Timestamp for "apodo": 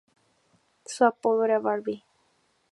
1.05-1.43